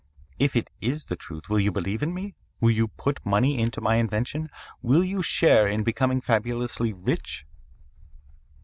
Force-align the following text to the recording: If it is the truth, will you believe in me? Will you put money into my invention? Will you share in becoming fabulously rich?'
If 0.39 0.55
it 0.55 0.71
is 0.81 1.05
the 1.05 1.15
truth, 1.15 1.47
will 1.47 1.59
you 1.59 1.71
believe 1.71 2.01
in 2.01 2.11
me? 2.11 2.33
Will 2.59 2.71
you 2.71 2.87
put 2.87 3.23
money 3.23 3.59
into 3.59 3.81
my 3.81 3.97
invention? 3.97 4.49
Will 4.81 5.03
you 5.03 5.21
share 5.21 5.67
in 5.67 5.83
becoming 5.83 6.21
fabulously 6.21 6.91
rich?' 6.91 7.45